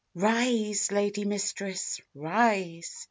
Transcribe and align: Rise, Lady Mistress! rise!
Rise, 0.15 0.91
Lady 0.91 1.25
Mistress! 1.25 2.01
rise! 2.15 2.99